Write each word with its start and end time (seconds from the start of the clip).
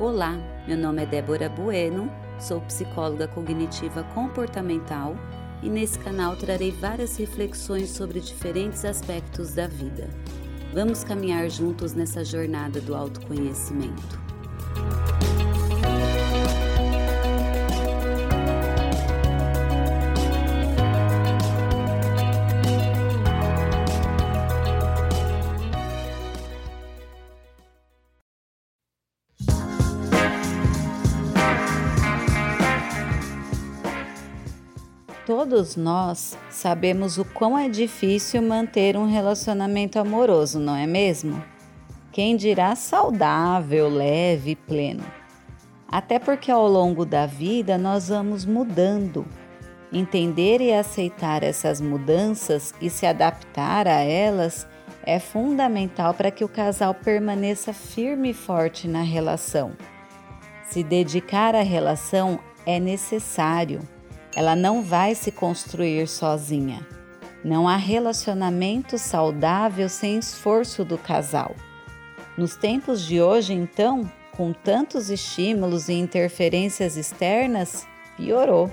Olá, 0.00 0.38
meu 0.66 0.76
nome 0.76 1.02
é 1.02 1.06
Débora 1.06 1.50
Bueno, 1.50 2.10
sou 2.40 2.62
psicóloga 2.62 3.28
cognitiva 3.28 4.02
comportamental 4.14 5.14
e 5.62 5.68
nesse 5.68 5.98
canal 5.98 6.34
trarei 6.34 6.70
várias 6.70 7.16
reflexões 7.18 7.90
sobre 7.90 8.18
diferentes 8.18 8.86
aspectos 8.86 9.52
da 9.52 9.68
vida. 9.68 10.08
Vamos 10.72 11.04
caminhar 11.04 11.48
juntos 11.50 11.92
nessa 11.92 12.24
jornada 12.24 12.80
do 12.80 12.96
autoconhecimento. 12.96 14.31
Todos 35.24 35.76
nós 35.76 36.36
sabemos 36.50 37.16
o 37.16 37.24
quão 37.24 37.56
é 37.56 37.68
difícil 37.68 38.42
manter 38.42 38.96
um 38.96 39.06
relacionamento 39.06 40.00
amoroso, 40.00 40.58
não 40.58 40.74
é 40.74 40.84
mesmo? 40.84 41.40
Quem 42.10 42.36
dirá 42.36 42.74
saudável, 42.74 43.88
leve 43.88 44.50
e 44.50 44.56
pleno. 44.56 45.04
Até 45.86 46.18
porque 46.18 46.50
ao 46.50 46.66
longo 46.66 47.06
da 47.06 47.24
vida 47.24 47.78
nós 47.78 48.08
vamos 48.08 48.44
mudando. 48.44 49.24
Entender 49.92 50.60
e 50.60 50.72
aceitar 50.72 51.44
essas 51.44 51.80
mudanças 51.80 52.74
e 52.80 52.90
se 52.90 53.06
adaptar 53.06 53.86
a 53.86 54.00
elas 54.00 54.66
é 55.04 55.20
fundamental 55.20 56.14
para 56.14 56.32
que 56.32 56.44
o 56.44 56.48
casal 56.48 56.94
permaneça 56.94 57.72
firme 57.72 58.30
e 58.30 58.34
forte 58.34 58.88
na 58.88 59.02
relação. 59.02 59.72
Se 60.64 60.82
dedicar 60.82 61.54
à 61.54 61.62
relação 61.62 62.40
é 62.66 62.80
necessário 62.80 63.80
ela 64.34 64.56
não 64.56 64.82
vai 64.82 65.14
se 65.14 65.30
construir 65.30 66.08
sozinha. 66.08 66.86
Não 67.44 67.68
há 67.68 67.76
relacionamento 67.76 68.96
saudável 68.98 69.88
sem 69.88 70.18
esforço 70.18 70.84
do 70.84 70.96
casal. 70.96 71.54
Nos 72.36 72.56
tempos 72.56 73.04
de 73.04 73.20
hoje, 73.20 73.52
então, 73.52 74.10
com 74.36 74.52
tantos 74.52 75.10
estímulos 75.10 75.88
e 75.88 75.94
interferências 75.94 76.96
externas, 76.96 77.86
piorou. 78.16 78.72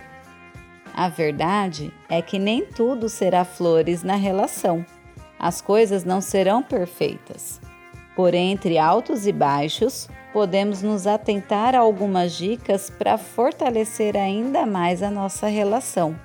A 0.94 1.10
verdade 1.10 1.94
é 2.08 2.22
que 2.22 2.40
nem 2.40 2.66
tudo 2.66 3.10
será 3.10 3.44
flores 3.44 4.04
na 4.04 4.16
relação. 4.16 4.86
As 5.38 5.62
coisas 5.62 6.04
não 6.04 6.22
serão 6.22 6.62
perfeitas. 6.62 7.60
Por 8.16 8.34
entre 8.34 8.78
altos 8.78 9.26
e 9.26 9.32
baixos, 9.32 10.10
podemos 10.34 10.82
nos 10.82 11.08
atentar 11.08 11.76
a 11.76 11.80
algumas 11.80 12.34
dicas 12.34 12.90
para 12.90 13.18
fortalecer 13.18 14.16
ainda 14.16 14.66
mais 14.66 15.02
a 15.02 15.10
nossa 15.10 15.48
relação. 15.48 16.16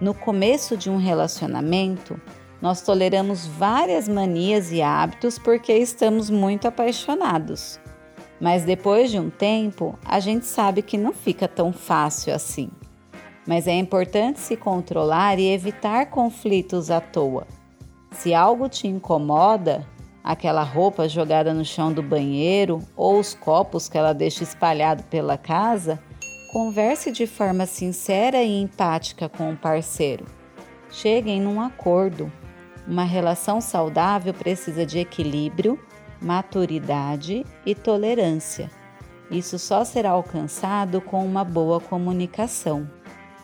No 0.00 0.14
começo 0.14 0.76
de 0.76 0.88
um 0.90 0.96
relacionamento, 0.96 2.20
nós 2.60 2.82
toleramos 2.82 3.46
várias 3.46 4.08
manias 4.08 4.72
e 4.72 4.82
hábitos 4.82 5.38
porque 5.38 5.72
estamos 5.72 6.30
muito 6.30 6.66
apaixonados. 6.66 7.80
Mas 8.40 8.64
depois 8.64 9.10
de 9.10 9.18
um 9.18 9.28
tempo, 9.28 9.98
a 10.04 10.18
gente 10.18 10.46
sabe 10.46 10.80
que 10.82 10.96
não 10.96 11.12
fica 11.12 11.46
tão 11.46 11.72
fácil 11.72 12.34
assim. 12.34 12.70
Mas 13.46 13.66
é 13.66 13.74
importante 13.74 14.40
se 14.40 14.56
controlar 14.56 15.38
e 15.38 15.52
evitar 15.52 16.06
conflitos 16.06 16.90
à 16.90 17.00
toa. 17.00 17.46
Se 18.12 18.34
algo 18.34 18.68
te 18.68 18.86
incomoda, 18.86 19.86
aquela 20.22 20.62
roupa 20.62 21.08
jogada 21.08 21.52
no 21.54 21.64
chão 21.64 21.92
do 21.92 22.02
banheiro 22.02 22.80
ou 22.96 23.18
os 23.18 23.34
copos 23.34 23.88
que 23.88 23.96
ela 23.96 24.12
deixa 24.12 24.44
espalhado 24.44 25.02
pela 25.04 25.38
casa, 25.38 25.98
converse 26.52 27.10
de 27.10 27.26
forma 27.26 27.66
sincera 27.66 28.42
e 28.42 28.60
empática 28.60 29.28
com 29.28 29.52
o 29.52 29.56
parceiro. 29.56 30.24
Cheguem 30.90 31.40
num 31.40 31.60
acordo. 31.60 32.30
Uma 32.86 33.04
relação 33.04 33.60
saudável 33.60 34.34
precisa 34.34 34.84
de 34.84 34.98
equilíbrio, 34.98 35.78
maturidade 36.20 37.44
e 37.64 37.74
tolerância. 37.74 38.70
Isso 39.30 39.58
só 39.58 39.84
será 39.84 40.10
alcançado 40.10 41.00
com 41.00 41.24
uma 41.24 41.44
boa 41.44 41.80
comunicação. 41.80 42.90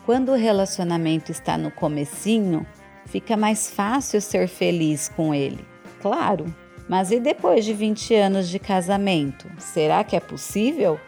Quando 0.05 0.33
o 0.33 0.35
relacionamento 0.35 1.31
está 1.31 1.57
no 1.57 1.71
comecinho, 1.71 2.65
fica 3.05 3.37
mais 3.37 3.71
fácil 3.71 4.19
ser 4.19 4.49
feliz 4.49 5.07
com 5.09 5.33
ele. 5.33 5.65
Claro, 6.01 6.45
mas 6.87 7.11
e 7.11 7.19
depois 7.19 7.65
de 7.65 7.73
20 7.73 8.15
anos 8.15 8.47
de 8.49 8.59
casamento? 8.59 9.49
Será 9.57 10.03
que 10.03 10.15
é 10.15 10.19
possível? 10.19 10.99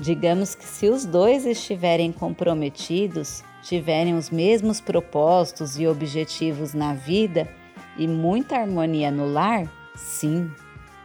Digamos 0.00 0.54
que 0.54 0.64
se 0.64 0.88
os 0.88 1.04
dois 1.04 1.46
estiverem 1.46 2.10
comprometidos, 2.10 3.44
tiverem 3.62 4.14
os 4.14 4.30
mesmos 4.30 4.80
propósitos 4.80 5.78
e 5.78 5.86
objetivos 5.86 6.74
na 6.74 6.94
vida 6.94 7.48
e 7.96 8.08
muita 8.08 8.56
harmonia 8.56 9.10
no 9.10 9.30
lar, 9.30 9.70
sim, 9.94 10.50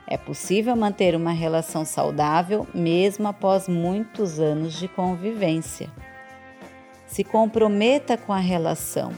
é 0.08 0.18
possível 0.18 0.74
manter 0.74 1.16
uma 1.16 1.32
relação 1.32 1.84
saudável 1.84 2.66
mesmo 2.74 3.28
após 3.28 3.68
muitos 3.68 4.40
anos 4.40 4.74
de 4.80 4.88
convivência. 4.88 5.90
Se 7.06 7.26
comprometa 7.26 8.18
com 8.18 8.32
a 8.32 8.40
relação. 8.40 9.12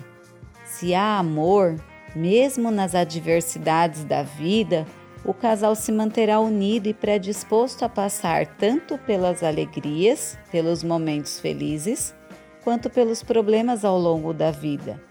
Se 0.66 0.96
há 0.96 1.20
amor, 1.20 1.76
mesmo 2.16 2.72
nas 2.72 2.96
adversidades 2.96 4.04
da 4.04 4.24
vida, 4.24 4.86
o 5.26 5.34
casal 5.34 5.76
se 5.76 5.92
manterá 5.92 6.40
unido 6.40 6.88
e 6.88 6.94
predisposto 6.94 7.84
a 7.84 7.90
passar 7.90 8.48
tanto 8.48 8.98
pelas 8.98 9.44
alegrias, 9.44 10.38
pelos 10.52 10.84
momentos 10.84 11.40
felizes, 11.40 12.16
quanto 12.64 12.90
pelos 12.90 13.22
problemas 13.22 13.84
ao 13.84 13.98
longo 13.98 14.34
da 14.34 14.52
vida. 14.52 15.02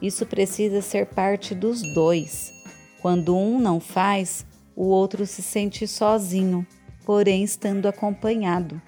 Isso 0.00 0.26
precisa 0.26 0.80
ser 0.82 1.06
parte 1.06 1.54
dos 1.54 1.82
dois. 1.94 2.52
Quando 3.00 3.36
um 3.36 3.58
não 3.58 3.78
faz, 3.80 4.46
o 4.74 4.86
outro 4.86 5.26
se 5.26 5.42
sente 5.42 5.86
sozinho, 5.86 6.66
porém 7.04 7.44
estando 7.44 7.86
acompanhado. 7.86 8.80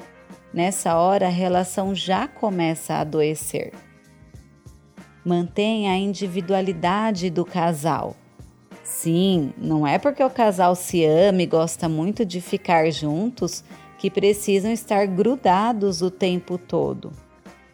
Nessa 0.52 0.96
hora, 0.96 1.26
a 1.26 1.30
relação 1.30 1.94
já 1.94 2.26
começa 2.26 2.94
a 2.94 3.00
adoecer 3.00 3.72
mantém 5.28 5.90
a 5.90 5.94
individualidade 5.94 7.28
do 7.28 7.44
casal. 7.44 8.16
Sim, 8.82 9.52
não 9.58 9.86
é 9.86 9.98
porque 9.98 10.24
o 10.24 10.30
casal 10.30 10.74
se 10.74 11.04
ama 11.04 11.42
e 11.42 11.46
gosta 11.46 11.86
muito 11.86 12.24
de 12.24 12.40
ficar 12.40 12.90
juntos 12.90 13.62
que 13.98 14.10
precisam 14.10 14.72
estar 14.72 15.06
grudados 15.06 16.00
o 16.00 16.10
tempo 16.10 16.56
todo. 16.56 17.12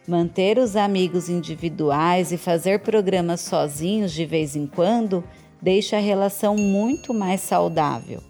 Manter 0.05 0.57
os 0.57 0.75
amigos 0.75 1.29
individuais 1.29 2.33
e 2.33 2.37
fazer 2.37 2.81
programas 2.81 3.39
sozinhos 3.39 4.11
de 4.11 4.25
vez 4.25 4.57
em 4.57 4.67
quando 4.67 5.23
deixa 5.61 5.95
a 5.95 6.01
relação 6.01 6.57
muito 6.57 7.13
mais 7.13 7.39
saudável. 7.39 8.21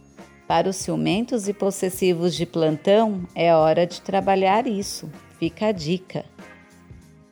Para 0.48 0.70
os 0.70 0.76
ciumentos 0.76 1.48
e 1.48 1.54
possessivos 1.54 2.36
de 2.36 2.46
plantão, 2.46 3.24
é 3.34 3.56
hora 3.56 3.88
de 3.88 4.02
trabalhar 4.02 4.68
isso. 4.68 5.10
Fica 5.40 5.68
a 5.68 5.72
dica. 5.72 6.24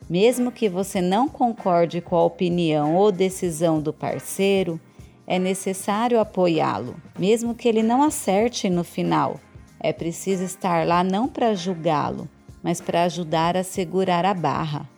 Mesmo 0.08 0.52
que 0.52 0.68
você 0.68 1.00
não 1.00 1.28
concorde 1.28 2.00
com 2.00 2.16
a 2.16 2.24
opinião 2.24 2.94
ou 2.94 3.10
decisão 3.10 3.80
do 3.80 3.92
parceiro, 3.92 4.78
é 5.26 5.38
necessário 5.38 6.20
apoiá-lo, 6.20 6.96
mesmo 7.18 7.54
que 7.54 7.66
ele 7.66 7.82
não 7.82 8.02
acerte 8.02 8.68
no 8.68 8.84
final. 8.84 9.40
É 9.80 9.92
preciso 9.92 10.44
estar 10.44 10.86
lá 10.86 11.02
não 11.02 11.26
para 11.26 11.54
julgá-lo, 11.54 12.28
mas 12.62 12.80
para 12.80 13.04
ajudar 13.04 13.56
a 13.56 13.64
segurar 13.64 14.24
a 14.24 14.34
barra. 14.34 14.88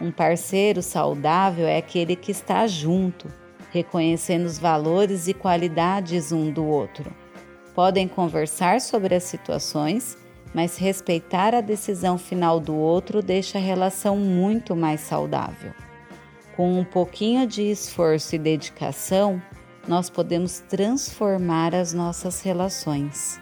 Um 0.00 0.10
parceiro 0.10 0.82
saudável 0.82 1.66
é 1.66 1.76
aquele 1.76 2.16
que 2.16 2.30
está 2.30 2.66
junto, 2.66 3.28
reconhecendo 3.70 4.46
os 4.46 4.58
valores 4.58 5.28
e 5.28 5.34
qualidades 5.34 6.32
um 6.32 6.50
do 6.50 6.64
outro. 6.64 7.12
Podem 7.74 8.06
conversar 8.06 8.80
sobre 8.80 9.14
as 9.14 9.24
situações 9.24 10.16
mas 10.54 10.76
respeitar 10.76 11.54
a 11.54 11.60
decisão 11.60 12.18
final 12.18 12.60
do 12.60 12.74
outro 12.74 13.22
deixa 13.22 13.58
a 13.58 13.60
relação 13.60 14.16
muito 14.16 14.76
mais 14.76 15.00
saudável. 15.00 15.72
Com 16.56 16.78
um 16.78 16.84
pouquinho 16.84 17.46
de 17.46 17.62
esforço 17.62 18.34
e 18.34 18.38
dedicação, 18.38 19.40
nós 19.88 20.10
podemos 20.10 20.60
transformar 20.60 21.74
as 21.74 21.92
nossas 21.92 22.42
relações. 22.42 23.40